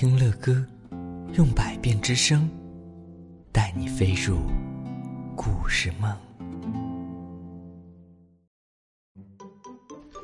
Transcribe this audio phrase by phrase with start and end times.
[0.00, 0.64] 听乐歌，
[1.34, 2.48] 用百变之声，
[3.50, 4.38] 带你飞入
[5.34, 6.16] 故事梦。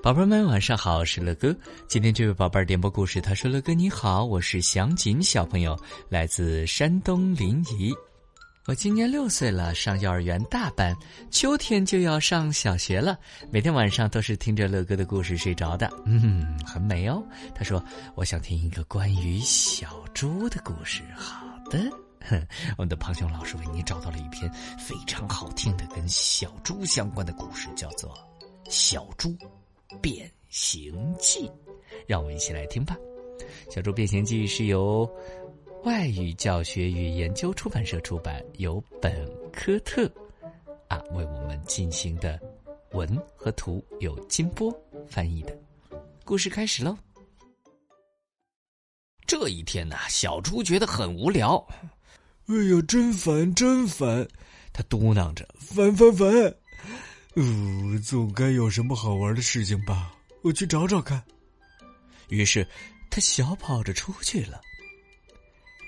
[0.01, 1.53] 宝贝们，晚上好，我是乐哥。
[1.89, 5.77] 今天这位宝贝儿点播故事，他说：“乐哥你好，我是祥锦小朋友，
[6.09, 7.93] 来自山东临沂。
[8.67, 10.97] 我今年六岁了，上幼儿园大班，
[11.31, 13.19] 秋天就要上小学了。
[13.51, 17.23] 每天晚上都是听着乐哥的故事睡着的，嗯，很美哦。
[17.55, 17.85] 他说
[18.17, 21.79] ：“我想听一个关于小猪的故事。”好的，
[22.23, 22.43] 哼
[22.79, 28.11] 我们的胖熊老师为你找到了一篇非常好听的跟小猪相关的故事，叫做
[28.71, 29.37] 《小猪
[30.01, 31.47] 变形记》。
[32.07, 32.97] 让我们一起来听吧，
[33.75, 35.07] 《小猪变形记》是由。
[35.85, 40.11] 外语教学与研究出版社出版，由本科特
[40.89, 42.41] 啊为我们进行的
[42.93, 44.75] 文和图，由金波
[45.07, 45.55] 翻译的。
[46.25, 46.97] 故事开始喽。
[49.27, 51.63] 这一天呐，小猪觉得很无聊。
[52.47, 54.27] 哎呀，真烦，真烦！
[54.73, 56.27] 他嘟囔着：“烦烦烦！
[57.35, 60.15] 呃，总该有什么好玩的事情吧？
[60.43, 61.23] 我去找找看。”
[62.29, 62.67] 于是，
[63.11, 64.63] 他小跑着出去了。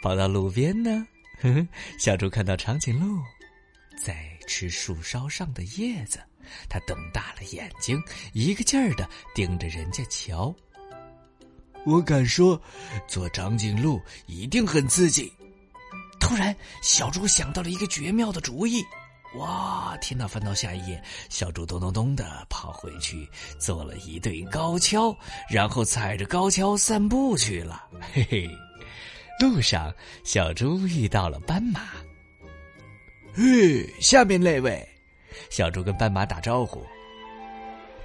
[0.02, 1.06] 跑到路边呢，
[1.42, 3.20] 呵呵小猪看到长颈鹿
[4.04, 6.20] 在吃树梢上的叶子，
[6.68, 8.00] 它瞪大了眼睛，
[8.32, 10.54] 一个劲儿的盯着人家瞧。
[11.84, 12.60] 我敢说，
[13.06, 15.32] 做长颈鹿一定很刺激。
[16.18, 18.84] 突然，小猪想到了一个绝妙的主意。
[19.36, 19.96] 哇！
[20.00, 25.16] 听到翻到下一页，小猪咚咚咚的跑回去，做了一对高跷，
[25.50, 27.86] 然后踩着高跷散步去了。
[28.12, 28.48] 嘿嘿。
[29.38, 31.88] 路上，小猪遇到了斑马。
[33.34, 34.86] 嘿，下面那位，
[35.50, 36.82] 小猪跟斑马打招呼：“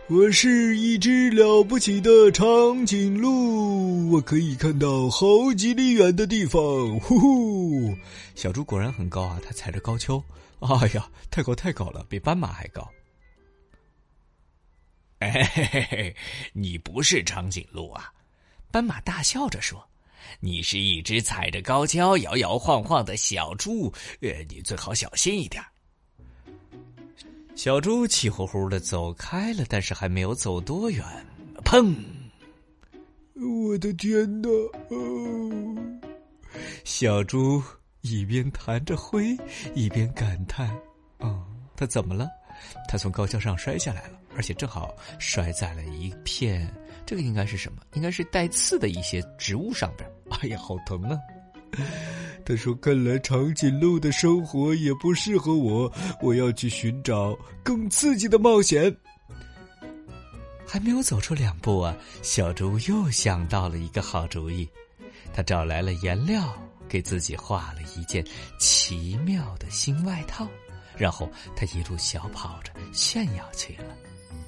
[0.09, 6.61] 我是一只了不起的长颈鹿，我可以看到好几里远的地方。”
[6.99, 7.97] 呼呼，
[8.35, 9.39] 小猪果然很高啊！
[9.41, 10.21] 它踩着高跷，
[10.59, 12.85] 哎呀，太高太高了，比斑马还高。
[15.19, 16.15] 哎嘿嘿嘿，
[16.51, 18.11] 你不是长颈鹿啊！
[18.69, 19.87] 斑马大笑着说。
[20.39, 25.63] 你是一只踩着高跷摇摇晃晃的小猪，呃，你最好小心一点。
[27.55, 31.03] 小猪气呼呼的走开了，但是还没有走多远，
[31.63, 31.95] 砰！
[33.35, 34.49] 我的天哪！
[34.89, 35.75] 哦，
[36.83, 37.61] 小猪
[38.01, 39.37] 一边弹着灰，
[39.75, 40.69] 一边感叹
[41.19, 41.45] ：“哦，
[41.75, 42.27] 他怎么了？
[42.87, 46.67] 他从高跷上摔下来了，而且正好摔在了一片……
[47.05, 47.81] 这个应该是什么？
[47.93, 50.09] 应该是带刺的一些植物上边。
[50.41, 51.17] ”哎呀，好疼啊！
[52.45, 55.91] 他说：“看来长颈鹿的生活也不适合我，
[56.21, 58.95] 我要去寻找更刺激的冒险。”
[60.65, 64.67] 还没有走出两步啊，小猪又想到了一个好主意，
[65.33, 66.53] 他找来了颜料，
[66.87, 68.25] 给自己画了一件
[68.57, 70.47] 奇妙的新外套，
[71.01, 73.85] 然后他一路小跑着炫耀去了。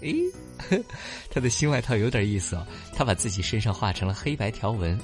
[0.01, 0.15] 诶，
[1.31, 4.95] 他的新外套有点意思哦，他把自己身上画成了黑白条纹。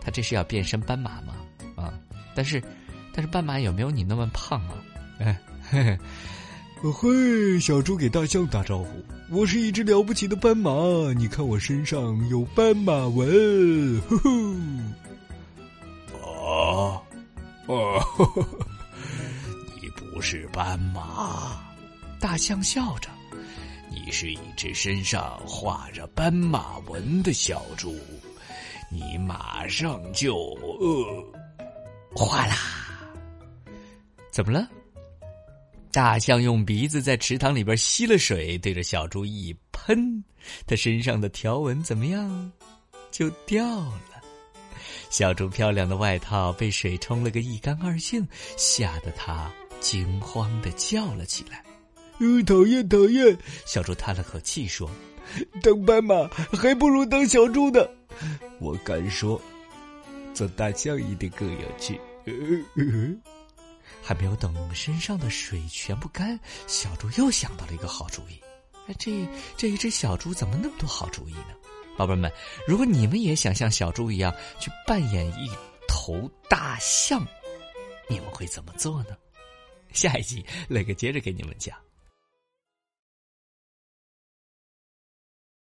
[0.00, 1.34] 他这是要变身斑马吗？
[1.76, 1.94] 啊！
[2.34, 2.60] 但是，
[3.12, 4.74] 但是斑马有没有你那么胖啊？
[5.20, 5.38] 哎，
[5.70, 5.98] 嘿嘿，
[6.92, 10.70] 嘿，小猪给大象打招呼：“我是一只了不起的斑马，
[11.16, 14.00] 你看我身上有斑马纹。
[14.08, 14.56] ”呼呼。
[16.22, 17.00] 哦，
[17.66, 18.75] 哦，你不
[20.16, 21.62] 不是斑马，
[22.18, 23.10] 大象笑着，
[23.90, 27.94] 你是一只身上画着斑马纹的小猪。
[28.90, 31.22] 你马上就呃，
[32.14, 32.56] 哗啦！
[34.32, 34.66] 怎么了？
[35.92, 40.24] 大象用鼻子在池塘里边吸了水，对着小猪一喷，
[40.66, 42.50] 它身上的条纹怎么样？
[43.10, 44.22] 就掉了。
[45.10, 49.52] 小猪漂亮的外套被水冲了个一干二净，吓得它
[49.86, 51.62] 惊慌的叫了起来。
[52.18, 53.38] 呃，讨厌讨厌！
[53.64, 54.90] 小猪叹了口气说
[55.62, 57.86] ：“当斑马还不如当小猪呢。”
[58.58, 59.40] 我敢说，
[60.34, 62.00] 做大象一定更有趣。
[64.02, 66.36] 还没有等身上的水全部干，
[66.66, 68.40] 小猪又想到了一个好主意。
[68.88, 69.12] 哎，这
[69.56, 71.54] 这一只小猪怎么那么多好主意呢？
[71.96, 72.28] 宝贝们，
[72.66, 75.48] 如果你们也想像小猪一样去扮演一
[75.86, 77.24] 头大象，
[78.08, 79.16] 你们会怎么做呢？
[79.96, 81.85] 下一集，磊哥接着给你们讲。